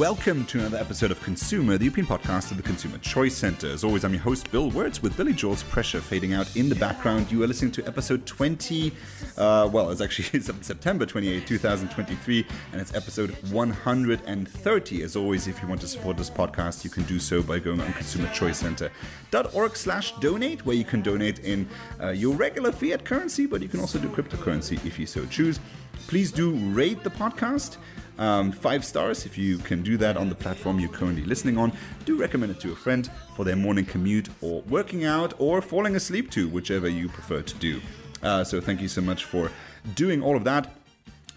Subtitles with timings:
[0.00, 3.66] Welcome to another episode of ConsEUmer, the European podcast of the Consumer Choice Center.
[3.66, 6.74] As always, I'm your host, Bill Wirtz, with Billy Joel's Pressure fading out in the
[6.74, 7.30] background.
[7.30, 8.94] You are listening to episode 20,
[9.36, 15.02] uh, well, it's actually September 28, 2023, and it's episode 130.
[15.02, 17.82] As always, if you want to support this podcast, you can do so by going
[17.82, 21.68] on consumerchoicecenter.org slash donate, where you can donate in
[22.02, 25.60] uh, your regular fiat currency, but you can also do cryptocurrency if you so choose.
[26.06, 27.76] Please do rate the podcast.
[28.20, 31.72] Um, five stars if you can do that on the platform you're currently listening on.
[32.04, 35.96] Do recommend it to a friend for their morning commute or working out or falling
[35.96, 37.80] asleep to, whichever you prefer to do.
[38.22, 39.50] Uh, so thank you so much for
[39.94, 40.70] doing all of that.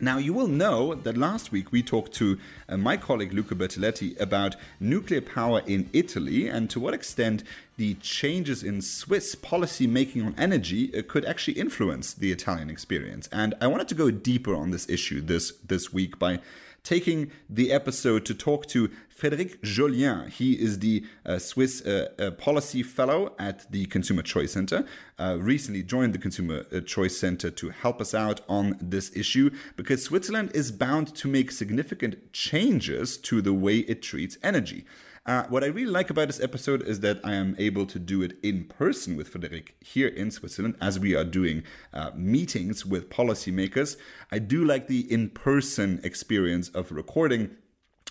[0.01, 4.19] Now, you will know that last week we talked to uh, my colleague Luca Bertoletti
[4.19, 7.45] about nuclear power in Italy and to what extent
[7.77, 13.29] the changes in Swiss policy making on energy uh, could actually influence the Italian experience.
[13.31, 16.39] And I wanted to go deeper on this issue this, this week by
[16.83, 20.29] taking the episode to talk to Frédéric Jollien.
[20.29, 24.85] He is the uh, Swiss uh, uh, Policy Fellow at the Consumer Choice Center.
[25.17, 29.49] Uh, recently joined the Consumer uh, Choice Center to help us out on this issue
[29.77, 34.85] because Switzerland is bound to make significant changes to the way it treats energy.
[35.25, 38.21] Uh, what I really like about this episode is that I am able to do
[38.21, 43.09] it in person with Frederic here in Switzerland as we are doing uh, meetings with
[43.09, 43.95] policymakers.
[44.33, 47.51] I do like the in person experience of recording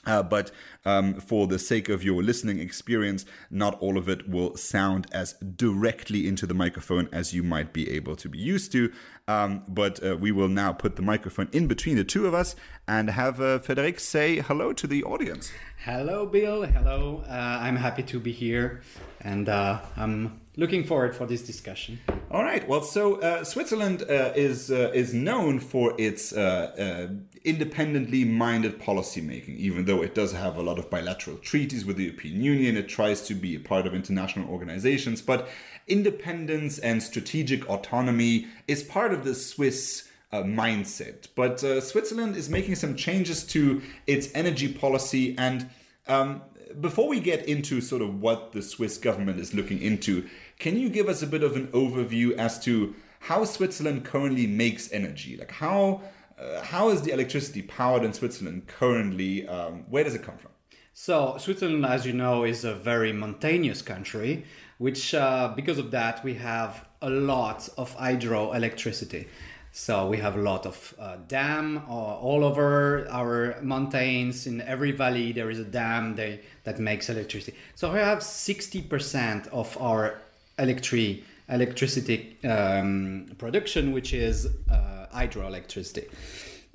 [0.05, 0.51] uh, but
[0.85, 5.35] um, for the sake of your listening experience, not all of it will sound as
[5.35, 8.93] directly into the microphone as you might be able to be used to.
[9.29, 12.57] Um, but uh, we will now put the microphone in between the two of us
[12.89, 15.53] and have uh, Frederic say hello to the audience.
[15.85, 16.63] Hello, Bill.
[16.65, 17.23] Hello.
[17.29, 18.83] Uh, I'm happy to be here
[19.21, 21.99] and uh, I'm looking forward for this discussion.
[22.31, 22.67] All right.
[22.69, 26.39] Well, so uh, Switzerland uh, is uh, is known for its uh,
[26.79, 27.15] uh,
[27.45, 29.57] independently minded policymaking.
[29.57, 32.89] Even though it does have a lot of bilateral treaties with the European Union, it
[32.89, 35.21] tries to be a part of international organizations.
[35.23, 35.49] But
[35.89, 40.09] independence and strategic autonomy is part of the Swiss.
[40.35, 45.69] Uh, mindset, but Switzerland is making some changes to its energy policy, and
[46.09, 46.41] um,
[46.81, 50.29] before we get into sort of what the Swiss government is looking into,
[50.59, 54.93] can you give us a bit of an overview as to how Switzerland currently makes
[54.93, 55.37] energy?
[55.37, 56.03] Like how
[56.39, 59.47] uh, how is the electricity powered in Switzerland currently?
[59.47, 60.51] Um, where does it come from?
[60.95, 64.45] So Switzerland, as you know, is a very mountainous country,
[64.79, 69.27] which uh, because of that we have a lot of hydroelectricity.
[69.75, 74.47] So we have a lot of uh, dam uh, all over our mountains.
[74.47, 77.57] In every valley, there is a dam they, that makes electricity.
[77.75, 80.21] So we have 60% of our
[80.59, 86.09] electric electricity um, production, which is uh, hydroelectricity.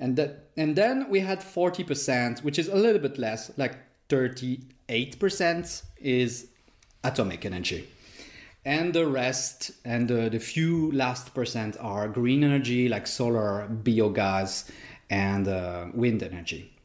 [0.00, 3.76] And, that, and then we had 40%, which is a little bit less, like
[4.08, 6.48] 38% is
[7.02, 7.88] atomic energy.
[8.64, 14.70] And the rest and the, the few last percent are green energy like solar, biogas,
[15.10, 16.77] and uh, wind energy.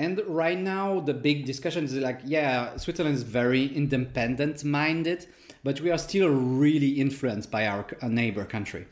[0.00, 5.26] And right now, the big discussion is like, yeah, Switzerland is very independent minded
[5.62, 8.86] but we are still really influenced by our neighbor country.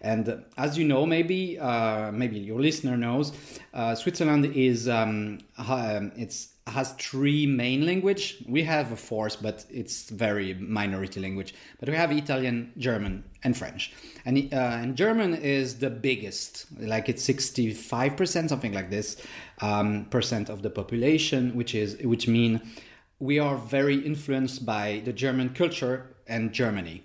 [0.00, 3.32] And as you know, maybe uh, maybe your listener knows,
[3.72, 8.42] uh, Switzerland is um, um, it's has three main language.
[8.46, 11.54] We have a fourth, but it's very minority language.
[11.78, 13.94] But we have Italian, German, and French.
[14.26, 19.16] And uh, and German is the biggest, like it's sixty five percent, something like this,
[19.60, 22.60] um, percent of the population, which is which mean
[23.18, 27.04] we are very influenced by the German culture and Germany.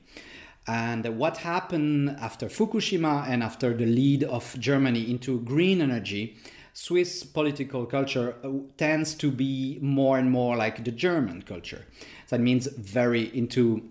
[0.68, 6.38] And what happened after Fukushima and after the lead of Germany into green energy,
[6.74, 11.86] Swiss political culture uh, tends to be more and more like the German culture.
[12.30, 13.84] That means very into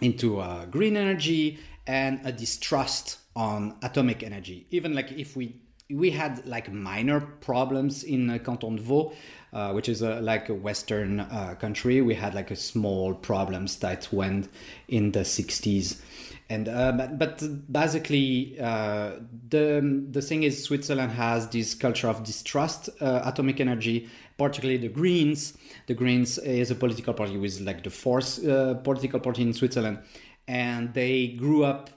[0.00, 4.66] into uh, green energy and a distrust on atomic energy.
[4.70, 5.56] Even like if we
[5.90, 9.12] we had like minor problems in uh, Canton de Vaud,
[9.52, 12.00] uh, which is like a Western uh, country.
[12.00, 14.48] We had like a small problems that went
[14.88, 16.00] in the 60s.
[16.48, 19.12] And uh, but, but basically, uh,
[19.48, 25.58] the the thing is, Switzerland has this culture of distrust atomic energy, particularly the Greens.
[25.88, 28.40] The Greens is a political party with like the fourth
[28.84, 29.98] political party in Switzerland,
[30.46, 31.90] and they grew up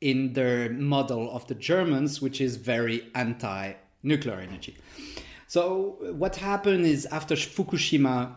[0.00, 3.72] in their model of the Germans, which is very anti
[4.02, 4.76] nuclear energy.
[5.48, 8.34] So, what happened is after Fukushima,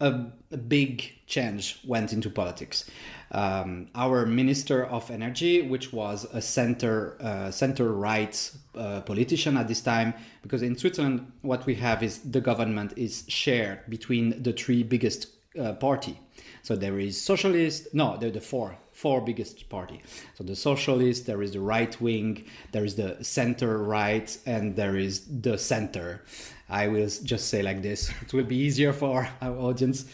[0.00, 2.88] a, a big change went into politics.
[3.32, 9.68] Um, our minister of energy, which was a center uh, center right uh, politician at
[9.68, 14.52] this time, because in Switzerland what we have is the government is shared between the
[14.52, 15.28] three biggest
[15.58, 16.20] uh, party.
[16.62, 20.00] So there is socialist, no, there are the four four biggest party.
[20.36, 24.96] So the socialist, there is the right wing, there is the center right, and there
[24.96, 26.24] is the center.
[26.68, 28.10] I will just say like this.
[28.22, 30.06] It will be easier for our audience.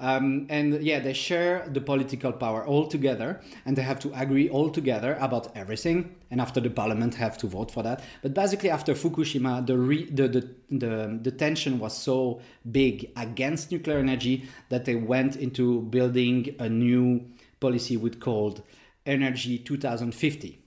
[0.00, 4.48] Um, and yeah, they share the political power all together, and they have to agree
[4.48, 6.14] all together about everything.
[6.30, 8.04] And after the parliament have to vote for that.
[8.22, 12.40] But basically, after Fukushima, the re- the, the the the tension was so
[12.70, 17.24] big against nuclear energy that they went into building a new
[17.60, 18.62] policy would called
[19.06, 20.58] Energy 2050.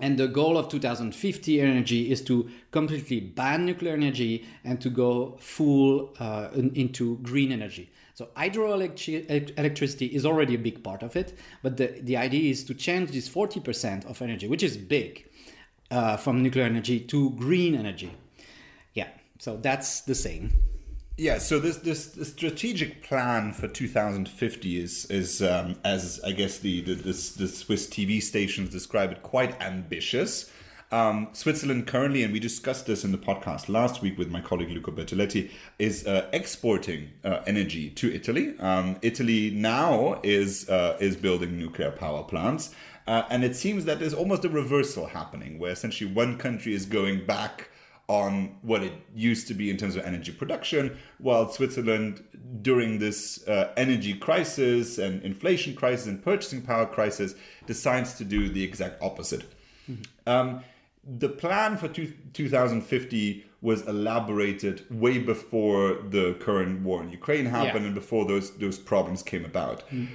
[0.00, 5.36] And the goal of 2050 energy is to completely ban nuclear energy and to go
[5.40, 7.90] full uh, into green energy.
[8.14, 12.74] So hydroelectricity is already a big part of it, but the, the idea is to
[12.74, 15.28] change this 40% of energy, which is big,
[15.90, 18.12] uh, from nuclear energy to green energy.
[18.94, 19.08] Yeah,
[19.38, 20.52] so that's the same.
[21.20, 26.80] Yeah, so this this, strategic plan for 2050 is is um, as I guess the,
[26.80, 30.48] the the Swiss TV stations describe it quite ambitious.
[30.92, 34.70] Um, Switzerland currently, and we discussed this in the podcast last week with my colleague
[34.70, 35.50] Luca Bertoletti,
[35.80, 38.56] is uh, exporting uh, energy to Italy.
[38.60, 42.72] Um, Italy now is uh, is building nuclear power plants,
[43.08, 46.86] uh, and it seems that there's almost a reversal happening, where essentially one country is
[46.86, 47.70] going back
[48.08, 52.24] on what it used to be in terms of energy production, while Switzerland,
[52.62, 57.34] during this uh, energy crisis and inflation crisis and purchasing power crisis,
[57.66, 59.44] decides to do the exact opposite.
[59.90, 60.02] Mm-hmm.
[60.26, 60.64] Um,
[61.04, 67.80] the plan for two, 2050 was elaborated way before the current war in Ukraine happened
[67.80, 67.86] yeah.
[67.86, 69.82] and before those those problems came about.
[69.90, 70.08] Mm.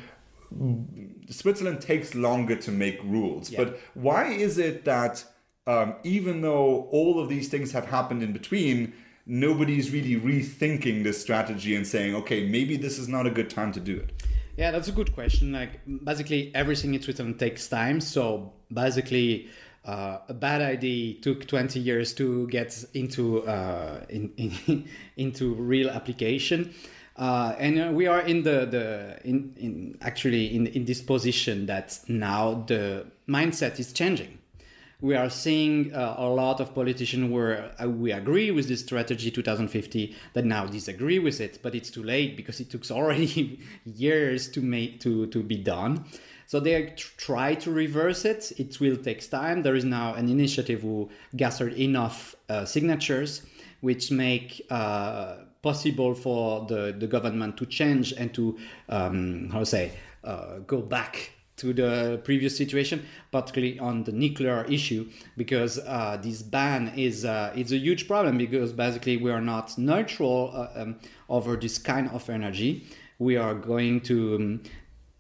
[1.32, 3.64] Switzerland takes longer to make rules, yeah.
[3.64, 5.26] but why is it that
[5.66, 8.94] um, even though all of these things have happened in between,
[9.26, 13.72] nobody's really rethinking this strategy and saying, okay, maybe this is not a good time
[13.72, 14.12] to do it.
[14.58, 15.52] Yeah, that's a good question.
[15.52, 18.02] Like, basically, everything in Switzerland takes time.
[18.02, 19.50] So, basically,
[19.86, 24.88] uh, a bad idea took 20 years to get into uh, in, in,
[25.18, 26.74] into real application.
[27.16, 31.68] Uh, and uh, we are in the, the in, in actually in, in this position
[31.68, 34.40] that now the mindset is changing
[35.04, 39.30] we are seeing uh, a lot of politicians where uh, we agree with this strategy
[39.30, 44.50] 2050 that now disagree with it but it's too late because it took already years
[44.50, 46.06] to make to to be done.
[46.48, 48.52] So they try to reverse it.
[48.58, 49.64] It will take time.
[49.64, 53.42] There is now an initiative who gathered enough uh, signatures
[53.82, 58.58] which make uh, possible for the, the government to change and to
[58.88, 59.92] um, how to say
[60.24, 66.42] uh, go back to the previous situation, particularly on the nuclear issue, because uh, this
[66.42, 71.00] ban is uh, it's a huge problem because basically we are not neutral uh, um,
[71.30, 72.88] over this kind of energy.
[73.20, 74.64] We are going to um,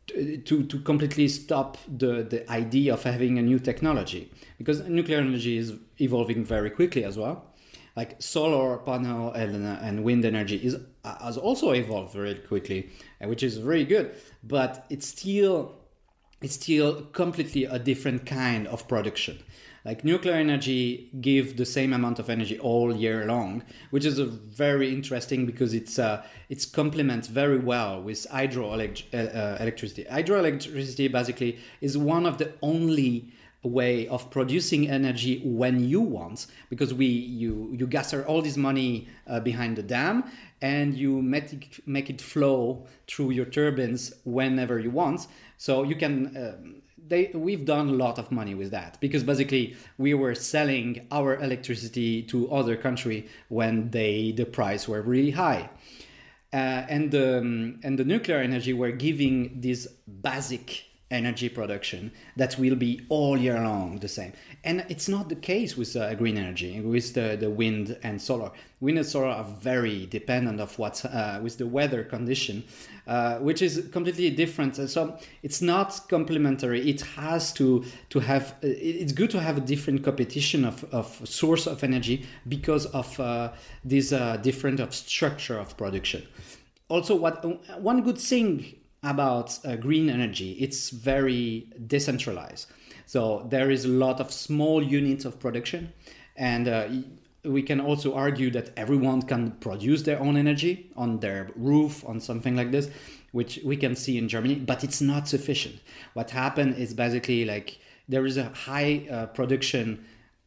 [0.07, 5.57] to, to completely stop the, the idea of having a new technology because nuclear energy
[5.57, 7.53] is evolving very quickly as well
[7.95, 12.89] like solar panel and, and wind energy is has also evolved very quickly
[13.21, 15.73] which is very good but it's still
[16.43, 19.39] it's still completely a different kind of production.
[19.85, 24.93] Like nuclear energy give the same amount of energy all year long, which is very
[24.93, 29.13] interesting because it's uh, it's complements very well with hydroelectricity.
[29.13, 36.01] Uh, uh hydroelectricity basically is one of the only way of producing energy when you
[36.01, 40.23] want because we you you gather all this money uh, behind the dam
[40.61, 45.27] and you make it, make it flow through your turbines whenever you want.
[45.57, 49.75] So you can um, they we've done a lot of money with that because basically
[49.97, 55.69] we were selling our electricity to other country when they the price were really high.
[56.51, 59.87] Uh, and um, and the nuclear energy were giving this
[60.21, 64.33] basic energy production that will be all year long the same.
[64.63, 68.51] And it's not the case with uh, green energy, with the, the wind and solar.
[68.81, 72.63] Wind and solar are very dependent of what's uh, with the weather condition,
[73.07, 74.75] uh, which is completely different.
[74.89, 76.89] So it's not complementary.
[76.89, 78.51] It has to to have.
[78.63, 83.19] Uh, it's good to have a different competition of, of source of energy because of
[83.19, 83.51] uh,
[83.85, 86.23] this uh, different of structure of production.
[86.89, 87.43] Also, what
[87.79, 92.67] one good thing about uh, green energy, it's very decentralized.
[93.05, 95.93] So there is a lot of small units of production,
[96.35, 96.87] and uh,
[97.43, 102.21] we can also argue that everyone can produce their own energy on their roof, on
[102.21, 102.89] something like this,
[103.33, 105.81] which we can see in Germany, but it's not sufficient.
[106.13, 110.05] What happened is basically like there is a high uh, production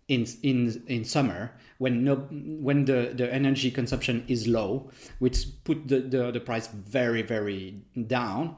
[0.08, 5.88] in in in summer when no when the the energy consumption is low which put
[5.88, 8.56] the the, the price very very down.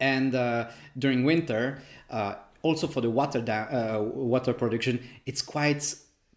[0.00, 5.94] And uh, during winter uh, also for the water da- uh, water production it's quite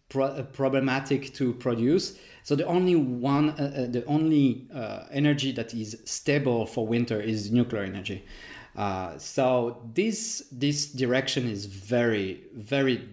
[0.08, 2.18] pro- uh, problematic to produce.
[2.42, 4.68] So the only one uh, uh, the only
[5.10, 8.24] energy that is stable for winter is nuclear energy.
[9.18, 13.08] So this this direction is very very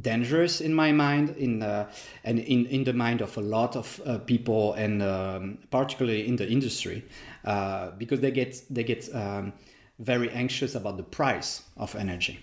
[0.00, 1.90] dangerous in my mind in uh,
[2.24, 6.36] and in, in the mind of a lot of uh, people and um, particularly in
[6.36, 7.04] the industry
[7.44, 9.52] uh, because they get they get um,
[9.98, 12.38] very anxious about the price of energy.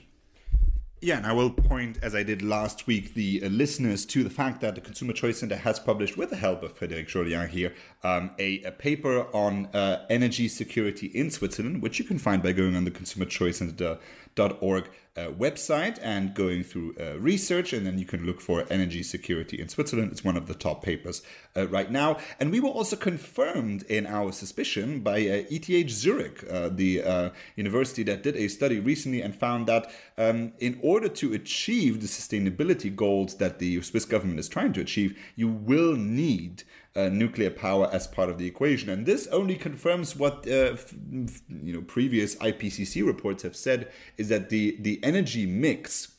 [1.01, 4.29] Yeah, and I will point, as I did last week, the uh, listeners to the
[4.29, 7.75] fact that the Consumer Choice Center has published, with the help of Frédéric Jollien here,
[8.01, 12.53] um, a, a, paper on uh, energy security in Switzerland, which you can find by
[12.53, 13.99] going on the Consumer Choice Center
[14.39, 19.01] org uh, website and going through uh, research, and then you can look for energy
[19.01, 20.11] security in Switzerland.
[20.11, 21.21] It's one of the top papers
[21.55, 22.17] uh, right now.
[22.39, 27.29] And we were also confirmed in our suspicion by ETH uh, Zurich, uh, the uh,
[27.55, 32.07] university that did a study recently and found that um, in order to achieve the
[32.07, 36.63] sustainability goals that the Swiss government is trying to achieve, you will need
[36.95, 38.89] uh, nuclear power as part of the equation.
[38.89, 44.29] And this only confirms what uh, f- you know previous IPCC reports have said: is
[44.29, 46.13] that the the energy mix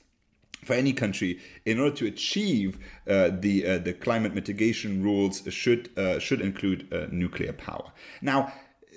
[0.65, 2.79] for any country in order to achieve
[3.09, 7.93] uh, the uh, the climate mitigation rules should uh, should include uh, nuclear power.
[8.21, 8.53] Now.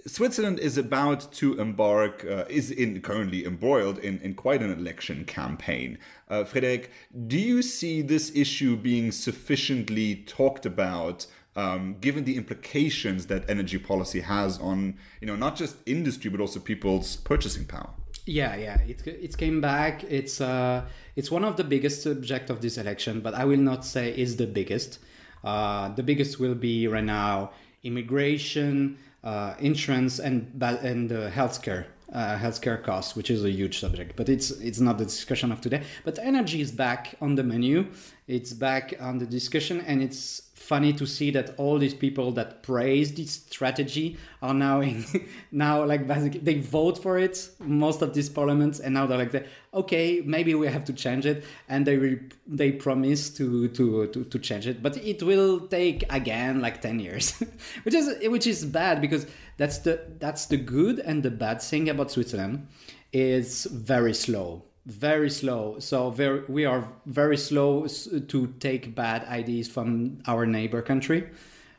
[0.08, 5.26] Switzerland is about to embark, uh, is in currently embroiled in, in quite an election
[5.26, 5.98] campaign.
[6.46, 6.90] Frederic,
[7.28, 11.28] do you see this issue being sufficiently talked about
[11.60, 16.40] um, given the implications that energy policy has on you know not just industry but
[16.40, 17.92] also people's purchasing power.
[18.26, 20.04] Yeah, yeah, it it came back.
[20.04, 20.86] It's uh,
[21.16, 24.38] it's one of the biggest subject of this election, but I will not say is
[24.38, 25.00] the biggest.
[25.44, 27.52] Uh, the biggest will be right now
[27.84, 31.86] immigration, uh, insurance, and and uh, healthcare.
[32.12, 35.62] Uh, healthcare costs, which is a huge subject, but it's it's not the discussion of
[35.62, 35.84] today.
[36.04, 37.86] But energy is back on the menu.
[38.28, 42.62] It's back on the discussion, and it's funny to see that all these people that
[42.62, 45.04] praise this strategy are now in
[45.52, 49.48] now like basically they vote for it most of these parliaments and now they're like
[49.74, 54.38] okay maybe we have to change it and they they promise to, to to to
[54.38, 57.32] change it but it will take again like 10 years
[57.84, 59.26] which is which is bad because
[59.60, 62.68] that's the that's the good and the bad thing about Switzerland
[63.14, 65.78] is very slow very slow.
[65.80, 71.30] So very, we are very slow to take bad ideas from our neighbor country,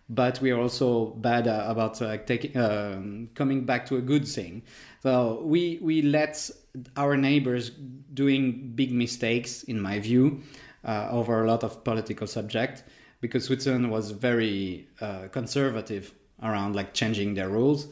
[0.08, 4.26] but we are also bad uh, about uh, taking um, coming back to a good
[4.28, 4.62] thing.
[5.02, 6.50] So we we let
[6.96, 7.70] our neighbors
[8.14, 10.42] doing big mistakes, in my view,
[10.84, 12.84] uh, over a lot of political subject
[13.20, 17.86] because Switzerland was very uh, conservative around like changing their rules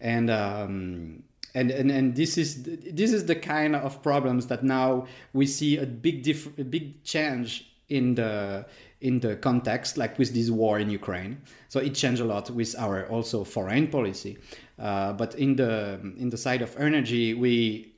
[0.00, 0.30] and.
[0.30, 1.22] Um,
[1.54, 5.76] and, and and this is this is the kind of problems that now we see
[5.76, 8.64] a big diff- a big change in the
[9.02, 12.74] in the context like with this war in Ukraine so it changed a lot with
[12.78, 14.38] our also foreign policy
[14.78, 17.92] uh, but in the in the side of energy we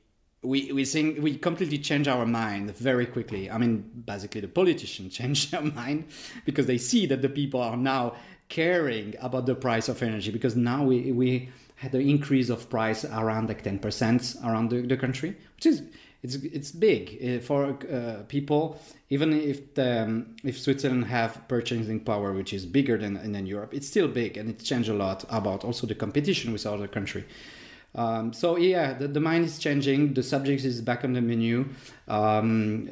[0.45, 3.49] we, we think we completely change our mind very quickly.
[3.49, 6.05] I mean, basically, the politicians change their mind
[6.45, 8.13] because they see that the people are now
[8.49, 13.05] caring about the price of energy because now we, we had an increase of price
[13.05, 15.83] around like 10% around the, the country, which is
[16.23, 18.79] it's it's big uh, for uh, people.
[19.09, 23.73] Even if the, um, if Switzerland have purchasing power, which is bigger than, than Europe,
[23.73, 27.25] it's still big, and it changed a lot about also the competition with other country.
[27.93, 30.15] Um, so yeah, the, the mind is changing.
[30.15, 31.69] The subject is back on the menu.
[32.07, 32.89] Um,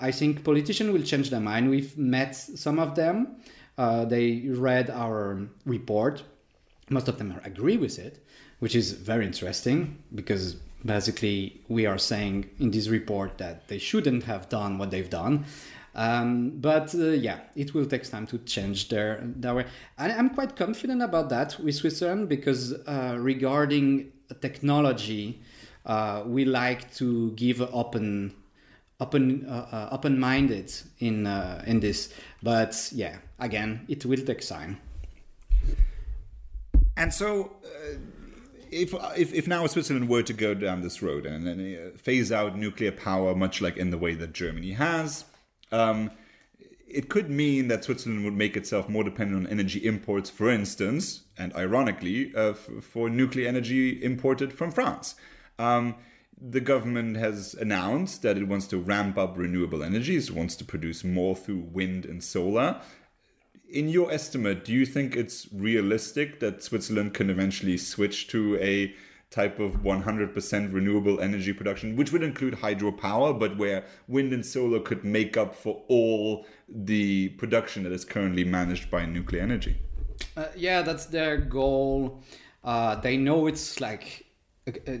[0.00, 1.70] I think politicians will change their mind.
[1.70, 3.36] We've met some of them.
[3.78, 6.24] Uh, they read our report
[6.90, 8.24] most of them agree with it,
[8.58, 10.54] which is very interesting because
[10.84, 15.44] basically we are saying in this report that they shouldn't have done what they've done.
[15.94, 19.66] Um, but uh, yeah, it will take time to change their, their way.
[19.96, 25.40] I, am quite confident about that with Switzerland because uh, regarding technology,
[25.84, 28.34] uh, we like to give open
[29.00, 32.12] open uh, uh, open minded in uh, in this
[32.42, 34.78] but yeah again it will take time
[36.98, 37.96] and so, uh,
[38.72, 42.58] if, if, if now Switzerland were to go down this road and, uh, phase out
[42.58, 45.24] nuclear power, much like in the way that Germany has,
[45.70, 46.10] um,
[46.88, 51.22] it could mean that Switzerland would make itself more dependent on energy imports, for instance,
[51.38, 55.14] and ironically, uh, f- for nuclear energy imported from France.
[55.60, 55.94] Um,
[56.40, 61.02] the government has announced that it wants to ramp up renewable energies, wants to produce
[61.02, 62.80] more through wind and solar.
[63.68, 68.94] In your estimate, do you think it's realistic that Switzerland can eventually switch to a
[69.30, 74.80] type of 100% renewable energy production, which would include hydropower, but where wind and solar
[74.80, 79.76] could make up for all the production that is currently managed by nuclear energy?
[80.36, 82.22] Uh, yeah, that's their goal.
[82.64, 84.24] Uh, they know it's like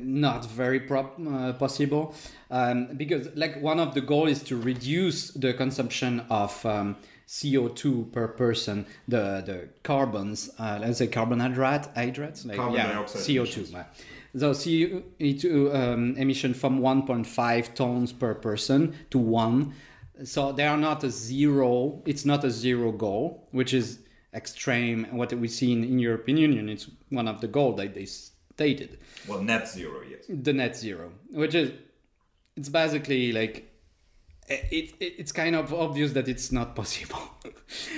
[0.00, 2.14] not very prop- uh, possible
[2.50, 6.96] um, because like one of the goal is to reduce the consumption of um,
[7.28, 13.02] CO2 per person, the the carbons, uh, let's say carbon hydrate, hydrates, like Carbon yeah,
[13.04, 13.36] CO2.
[13.36, 13.74] emissions.
[14.36, 19.74] So CO2 um, emission from 1.5 tons per person to one.
[20.24, 22.02] So they are not a zero.
[22.06, 24.00] It's not a zero goal, which is
[24.34, 25.06] extreme.
[25.10, 28.06] What we see in, in European Union, it's one of the goal that they
[29.26, 30.24] Well, net zero, yes.
[30.28, 31.72] the net zero, which is
[32.56, 33.70] it's basically like
[34.48, 37.20] it, it it's kind of obvious that it's not possible.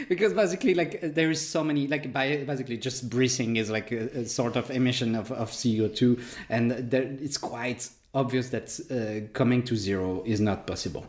[0.09, 4.21] Because basically like there is so many like by basically just breathing is like a,
[4.21, 9.63] a sort of emission of, of CO2 and there, it's quite obvious that uh, coming
[9.63, 11.07] to zero is not possible.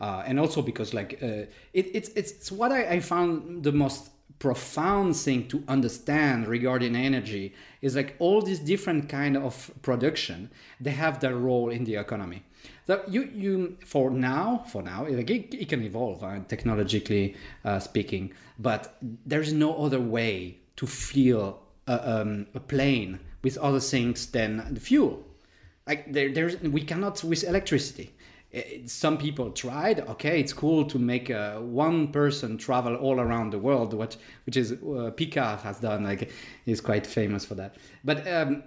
[0.00, 4.10] Uh, and also because like uh, it, it's it's what I, I found the most
[4.38, 10.50] profound thing to understand regarding energy is like all these different kind of production
[10.80, 12.42] they have their role in the economy.
[12.86, 18.32] So you you for now for now it, it can evolve uh, technologically uh, speaking
[18.58, 24.74] but there's no other way to fuel a, um, a plane with other things than
[24.74, 25.24] the fuel.
[25.86, 28.15] Like there, there's we cannot with electricity it-
[28.86, 33.58] some people tried okay it's cool to make uh, one person travel all around the
[33.58, 36.30] world what which is uh, Piccard has done like
[36.64, 37.76] he's quite famous for that.
[38.04, 38.62] But um,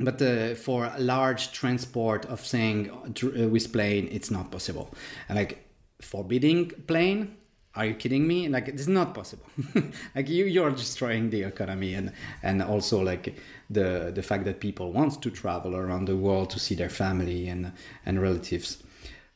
[0.00, 4.92] but uh, for large transport of saying uh, with plane it's not possible.
[5.28, 5.66] And like
[6.00, 7.36] forbidding plane
[7.76, 8.48] are you kidding me?
[8.48, 9.46] Like it's not possible.
[10.14, 13.36] Like you you're destroying the economy and and also like
[13.68, 17.48] the the fact that people want to travel around the world to see their family
[17.48, 17.72] and
[18.06, 18.82] and relatives.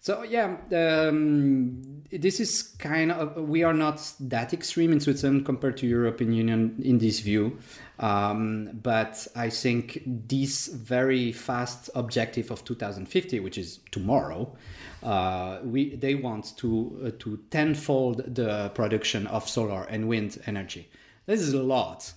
[0.00, 5.76] So yeah um, this is kind of we are not that extreme in switzerland compared
[5.78, 7.58] to european union in this view.
[7.98, 14.56] Um, but i think this very fast objective of 2050 which is tomorrow
[15.02, 20.88] uh, we they want to uh, to tenfold the production of solar and wind energy.
[21.26, 22.12] This is a lot.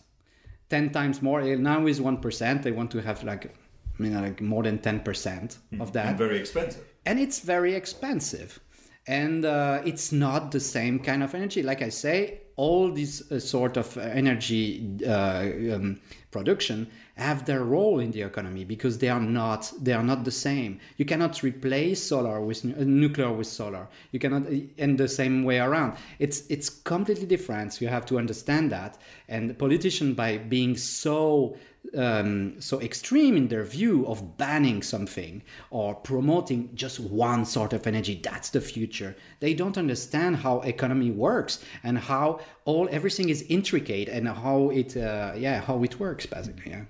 [0.70, 1.41] 10 times more.
[1.58, 3.54] Now is 1% they want to have like
[4.00, 6.08] I mean, like more than 10% of that.
[6.08, 6.84] And very expensive.
[7.06, 8.60] and it's very expensive.
[9.06, 11.62] And uh, it's not the same kind of energy.
[11.62, 16.00] Like i say all this uh, sort of energy uh, um,
[16.32, 20.32] production have their role in the economy because they are not they are not the
[20.32, 20.80] same.
[20.97, 23.88] You cannot replace solar with uh, nuclear with solar.
[24.12, 25.97] You cannot in the same way around.
[26.19, 27.82] It's it's completely different.
[27.82, 28.97] You have to understand that.
[29.28, 31.58] And politicians by being so
[31.97, 37.88] um, so extreme in their view of banning something or promoting just one sort of
[37.88, 39.15] energy that's the future.
[39.39, 44.95] They don't understand how economy works and how all everything is intricate and how it
[44.95, 46.84] uh, yeah how it works basically yeah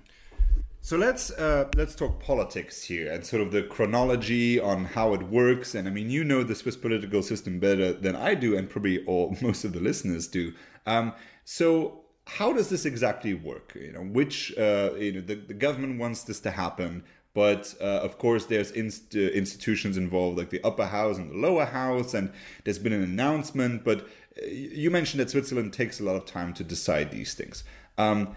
[0.84, 5.22] So let's uh, let's talk politics here and sort of the chronology on how it
[5.22, 5.76] works.
[5.76, 9.04] And I mean, you know the Swiss political system better than I do, and probably
[9.06, 10.52] all most of the listeners do.
[10.84, 11.12] Um,
[11.44, 13.76] so how does this exactly work?
[13.80, 18.00] You know, which uh, you know the, the government wants this to happen, but uh,
[18.02, 22.12] of course there's inst- uh, institutions involved like the upper house and the lower house,
[22.12, 22.32] and
[22.64, 23.84] there's been an announcement.
[23.84, 24.00] But
[24.36, 27.62] uh, you mentioned that Switzerland takes a lot of time to decide these things.
[27.98, 28.34] Um,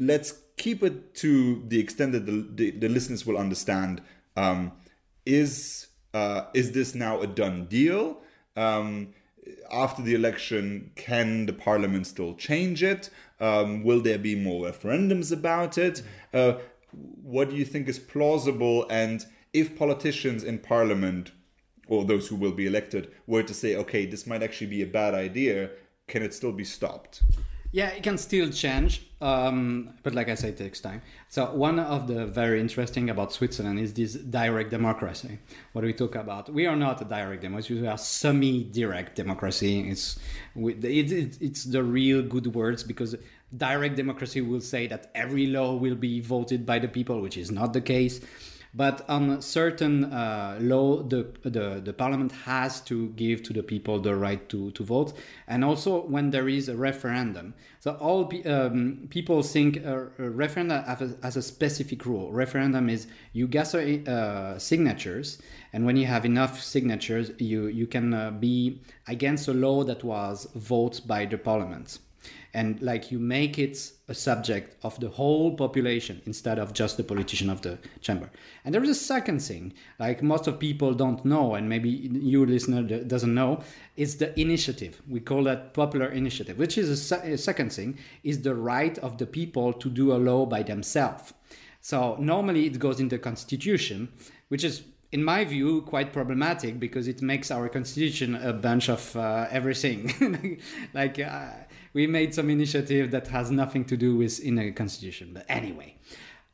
[0.00, 4.02] let's keep it to the extent that the, the, the listeners will understand.
[4.36, 4.72] Um,
[5.24, 8.18] is uh, is this now a done deal?
[8.56, 9.14] Um,
[9.70, 13.10] after the election, can the parliament still change it?
[13.38, 16.02] Um, will there be more referendums about it?
[16.34, 16.54] Uh,
[17.22, 18.86] what do you think is plausible?
[18.90, 21.30] And if politicians in parliament
[21.86, 24.86] or those who will be elected were to say, okay, this might actually be a
[24.86, 25.70] bad idea,
[26.08, 27.22] can it still be stopped?
[27.72, 31.02] Yeah, it can still change, um, but like I said, it takes time.
[31.28, 35.38] So one of the very interesting about Switzerland is this direct democracy.
[35.72, 39.88] What we talk about, we are not a direct democracy; we are semi-direct democracy.
[39.88, 40.18] It's
[40.56, 43.14] it, it, it's the real good words because
[43.56, 47.52] direct democracy will say that every law will be voted by the people, which is
[47.52, 48.20] not the case.
[48.72, 54.00] But on certain uh, law, the, the the parliament has to give to the people
[54.00, 55.12] the right to, to vote,
[55.48, 57.54] and also when there is a referendum.
[57.80, 62.30] So all pe- um, people think a, a referendum as a, a specific rule.
[62.30, 68.14] Referendum is you gather uh, signatures, and when you have enough signatures, you you can
[68.14, 71.98] uh, be against a law that was voted by the parliament
[72.52, 77.04] and like you make it a subject of the whole population instead of just the
[77.04, 78.28] politician of the chamber.
[78.64, 82.44] And there is a second thing like most of people don't know and maybe you
[82.44, 83.62] listener doesn't know
[83.96, 85.00] it's the initiative.
[85.08, 88.98] We call that popular initiative which is a, se- a second thing is the right
[88.98, 91.32] of the people to do a law by themselves.
[91.80, 94.08] So normally it goes in the constitution
[94.48, 94.82] which is
[95.12, 100.60] in my view, quite problematic because it makes our constitution a bunch of uh, everything.
[100.94, 101.50] like uh,
[101.92, 105.30] we made some initiative that has nothing to do with in a constitution.
[105.32, 105.96] But anyway,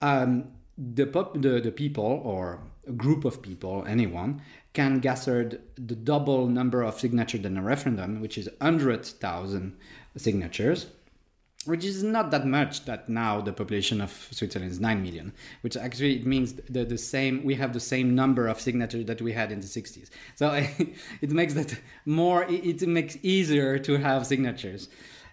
[0.00, 5.94] um, the, pop, the the people or a group of people, anyone, can gather the
[5.94, 9.76] double number of signatures than a referendum, which is hundred thousand
[10.16, 10.86] signatures
[11.66, 15.76] which is not that much that now the population of Switzerland is 9 million, which
[15.76, 19.32] actually it means the, the same, we have the same number of signatures that we
[19.32, 20.08] had in the 60s.
[20.36, 20.52] So
[21.20, 24.88] it makes that more, it makes easier to have signatures.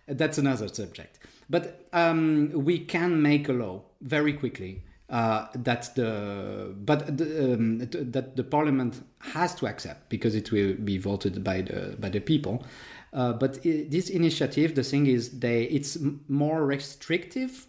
[0.07, 1.19] That's another subject.
[1.49, 7.79] But um, we can make a law very quickly uh, that the but the, um,
[7.79, 12.19] that the parliament has to accept because it will be voted by the by the
[12.19, 12.63] people
[13.13, 17.67] uh, but this initiative, the thing is, they it's more restrictive.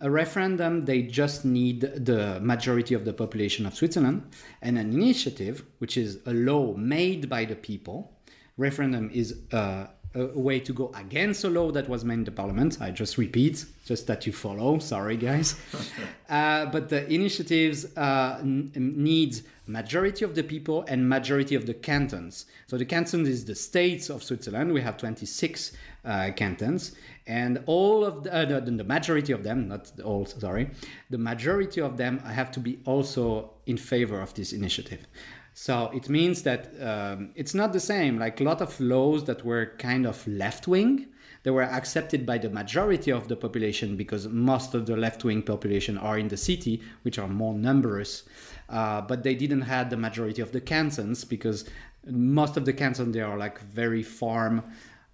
[0.00, 4.22] A referendum, they just need the majority of the population of Switzerland,
[4.62, 8.16] and an initiative, which is a law made by the people.
[8.56, 12.32] Referendum is uh, a way to go against a law that was made in the
[12.32, 12.78] parliament.
[12.80, 14.78] I just repeat, just that you follow.
[14.80, 15.54] Sorry, guys.
[16.28, 21.74] uh, but the initiatives uh, n- needs majority of the people and majority of the
[21.74, 22.46] cantons.
[22.66, 24.72] So the cantons is the states of Switzerland.
[24.72, 25.72] We have 26
[26.04, 26.96] uh, cantons,
[27.26, 30.70] and all of the, uh, the, the majority of them, not all, sorry,
[31.10, 35.06] the majority of them have to be also in favor of this initiative.
[35.54, 38.18] So it means that um, it's not the same.
[38.18, 41.06] Like a lot of laws that were kind of left wing,
[41.42, 45.42] they were accepted by the majority of the population because most of the left wing
[45.42, 48.24] population are in the city, which are more numerous.
[48.68, 51.64] Uh, but they didn't have the majority of the cantons because
[52.06, 54.62] most of the cantons they are like very farm.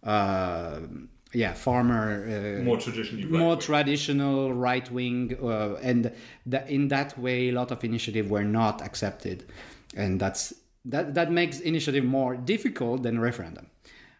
[0.02, 0.80] Uh,
[1.32, 6.12] yeah, farmer, uh, more traditional, more right traditional right wing, uh, and
[6.68, 9.44] in that way, a lot of initiatives were not accepted
[9.94, 13.66] and that's that that makes initiative more difficult than referendum.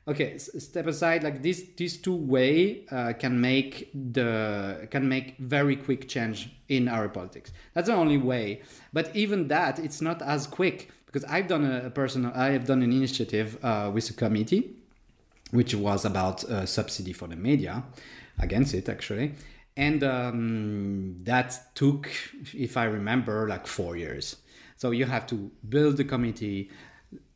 [0.09, 5.77] Okay step aside like this these two way uh, can make the can make very
[5.77, 7.53] quick change in our politics.
[7.75, 8.63] That's the only way.
[8.93, 12.83] But even that it's not as quick because i've done a, personal i have done
[12.83, 14.77] an initiative uh, with a committee
[15.51, 17.83] which was about uh, subsidy for the media
[18.39, 19.33] against it actually.
[19.77, 22.11] And um, that took
[22.55, 24.37] if i remember like four years
[24.77, 26.71] so you have to build the committee,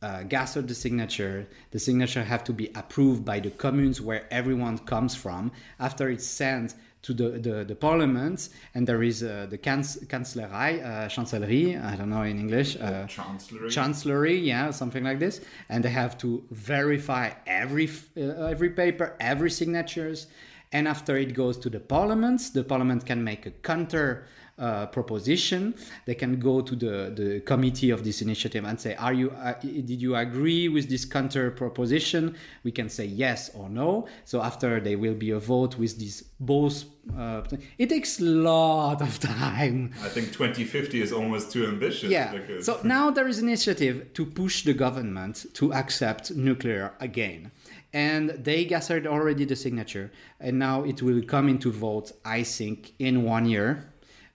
[0.01, 1.47] uh, gather the signature.
[1.71, 5.51] The signature have to be approved by the communes where everyone comes from.
[5.79, 11.07] After it's sent to the, the, the parliament, and there is uh, the Kanzlerei, uh,
[11.07, 12.77] Chancellerie, I don't know in English.
[12.79, 13.69] Uh, chancellery.
[13.71, 15.41] Chancellery, yeah, something like this.
[15.69, 20.27] And they have to verify every, uh, every paper, every signatures.
[20.71, 24.27] And after it goes to the parliament, the parliament can make a counter
[24.61, 25.73] uh, proposition,
[26.05, 29.53] they can go to the, the committee of this initiative and say, "Are you uh,
[29.59, 34.07] did you agree with this counter proposition?" We can say yes or no.
[34.23, 36.85] So after there will be a vote with these both.
[37.17, 37.41] Uh,
[37.79, 39.91] it takes a lot of time.
[40.03, 42.11] I think 2050 is almost too ambitious.
[42.11, 42.31] Yeah.
[42.31, 42.65] Because...
[42.65, 47.51] so now there is initiative to push the government to accept nuclear again
[47.93, 52.93] and they gathered already the signature and now it will come into vote i think
[52.99, 53.90] in one year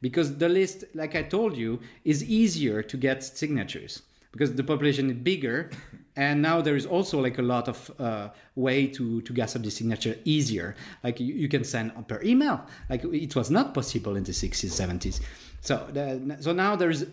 [0.09, 3.93] because the list, like I told you, is easier to get signatures.
[4.33, 5.71] Because the population is bigger
[6.17, 9.71] and now there is also like a lot of uh, way to to gather the
[9.71, 10.69] signature easier.
[11.05, 12.57] Like you, you, can send per email.
[12.91, 15.17] Like it was not possible in the 60s 70s
[15.67, 17.05] so the, so now there's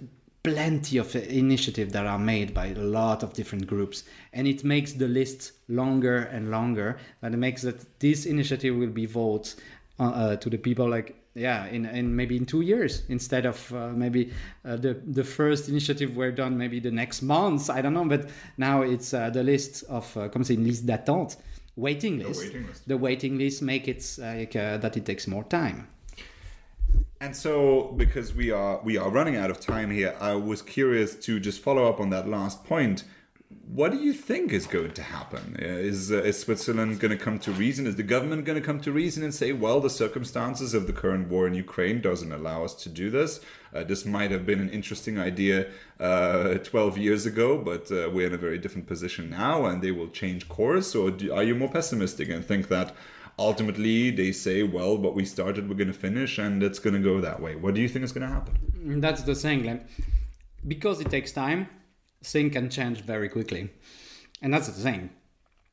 [0.43, 4.03] plenty of initiative that are made by a lot of different groups
[4.33, 8.95] and it makes the list longer and longer and it makes that this initiative will
[9.01, 9.53] be voted
[9.99, 13.73] uh, uh, to the people like yeah in, in maybe in two years instead of
[13.73, 14.31] uh, maybe
[14.65, 18.29] uh, the the first initiative were done maybe the next month i don't know but
[18.57, 21.37] now it's uh, the list of uh, comme c'est une liste d'attente
[21.75, 22.41] waiting list.
[22.41, 25.87] The waiting list the waiting list make it like uh, that it takes more time
[27.23, 31.15] And so, because we are we are running out of time here, I was curious
[31.25, 33.05] to just follow up on that last point.
[33.73, 35.57] What do you think is going to happen?
[35.59, 37.87] Uh, Is, uh, is Switzerland going to come to reason?
[37.87, 40.93] Is the government going to come to reason and say, well, the circumstances of the
[40.93, 43.39] current war in Ukraine doesn't allow us to do this?
[43.73, 48.27] Uh, this might have been an interesting idea uh, 12 years ago, but uh, we're
[48.27, 50.93] in a very different position now and they will change course?
[50.93, 52.95] Or do, are you more pessimistic and think that
[53.39, 56.99] ultimately they say, well, what we started, we're going to finish and it's going to
[56.99, 57.55] go that way?
[57.55, 59.01] What do you think is going to happen?
[59.01, 59.63] That's the thing.
[59.63, 59.87] Like,
[60.67, 61.67] because it takes time,
[62.23, 63.69] things can change very quickly.
[64.41, 65.09] And that's the thing.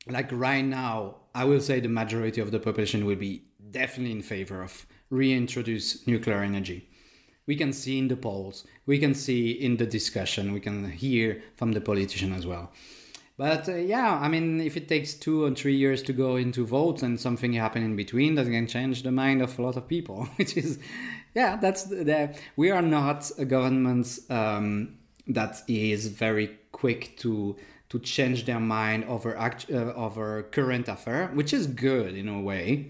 [0.07, 4.21] Like right now, I will say the majority of the population will be definitely in
[4.21, 6.89] favor of reintroduce nuclear energy.
[7.47, 11.41] We can see in the polls, we can see in the discussion, we can hear
[11.57, 12.71] from the politician as well.
[13.37, 16.65] But uh, yeah, I mean, if it takes two or three years to go into
[16.65, 19.87] votes and something happen in between, that can change the mind of a lot of
[19.87, 20.25] people.
[20.35, 20.77] Which is,
[21.33, 24.99] yeah, that's the, the we are not a government um,
[25.33, 27.55] that is very quick to
[27.89, 32.39] to change their mind over act, uh, over current affair, which is good in a
[32.39, 32.87] way.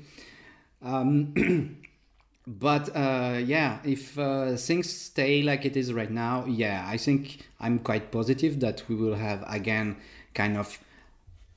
[0.83, 1.77] Um,
[2.47, 7.47] but uh, yeah, if uh, things stay like it is right now, yeah, I think
[7.59, 9.97] I'm quite positive that we will have again
[10.35, 10.77] kind of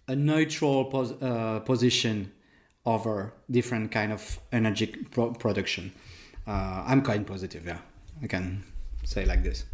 [0.09, 2.33] a neutral pos- uh, position
[2.87, 5.93] over different kind of energy pro- production.
[6.47, 7.67] Uh, I'm quite positive.
[7.67, 7.79] Yeah,
[8.23, 8.65] I can
[9.05, 9.65] say like this.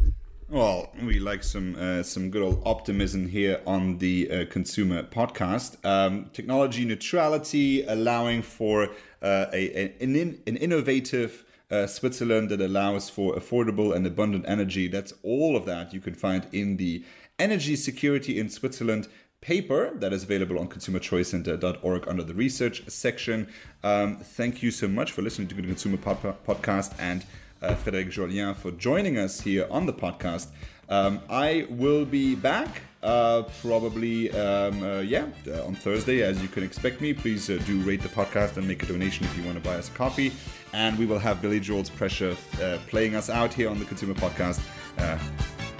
[0.51, 5.77] Well, we like some uh, some good old optimism here on the uh, ConsEUmer Podcast.
[5.85, 8.89] Um, technology neutrality, allowing for
[9.21, 14.89] uh, a, an, an innovative uh, Switzerland that allows for affordable and abundant energy.
[14.89, 17.05] That's all of that you can find in the
[17.39, 19.07] Energy Security in Switzerland
[19.39, 23.47] paper that is available on consumerchoicecenter.org under the research section.
[23.85, 27.23] Um, thank you so much for listening to the ConsEUmer Pod- Podcast and
[27.61, 30.47] uh, Frédéric Jollien for joining us here on the podcast.
[30.89, 36.47] Um, I will be back uh, probably, um, uh, yeah, uh, on Thursday, as you
[36.47, 37.13] can expect me.
[37.13, 39.75] Please uh, do rate the podcast and make a donation if you want to buy
[39.75, 40.31] us a coffee.
[40.73, 44.15] And we will have Billy Joel's Pressure uh, playing us out here on the ConsEUmer
[44.15, 44.61] Podcast.
[44.97, 45.17] Uh,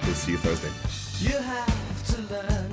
[0.04, 0.70] we'll see you Thursday.
[1.28, 2.72] You have to learn